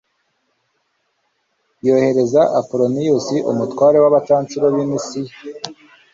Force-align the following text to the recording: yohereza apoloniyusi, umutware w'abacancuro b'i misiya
yohereza 1.85 2.41
apoloniyusi, 2.59 3.35
umutware 3.51 3.97
w'abacancuro 4.03 4.65
b'i 4.75 4.85
misiya 4.91 5.33